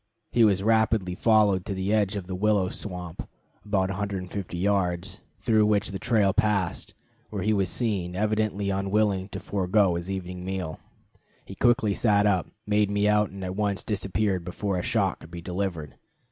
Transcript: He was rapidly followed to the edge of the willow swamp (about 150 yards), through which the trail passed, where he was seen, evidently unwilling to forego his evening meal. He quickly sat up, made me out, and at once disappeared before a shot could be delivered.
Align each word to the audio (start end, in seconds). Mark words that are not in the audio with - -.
He 0.31 0.43
was 0.43 0.63
rapidly 0.63 1.13
followed 1.13 1.63
to 1.67 1.75
the 1.75 1.93
edge 1.93 2.15
of 2.15 2.25
the 2.25 2.33
willow 2.33 2.69
swamp 2.69 3.29
(about 3.63 3.91
150 3.91 4.57
yards), 4.57 5.21
through 5.39 5.67
which 5.67 5.91
the 5.91 5.99
trail 5.99 6.33
passed, 6.33 6.95
where 7.29 7.43
he 7.43 7.53
was 7.53 7.69
seen, 7.69 8.15
evidently 8.15 8.71
unwilling 8.71 9.29
to 9.29 9.39
forego 9.39 9.93
his 9.93 10.09
evening 10.09 10.43
meal. 10.43 10.79
He 11.45 11.53
quickly 11.53 11.93
sat 11.93 12.25
up, 12.25 12.47
made 12.65 12.89
me 12.89 13.07
out, 13.07 13.29
and 13.29 13.43
at 13.43 13.55
once 13.55 13.83
disappeared 13.83 14.43
before 14.43 14.79
a 14.79 14.81
shot 14.81 15.19
could 15.19 15.29
be 15.29 15.39
delivered. 15.39 15.93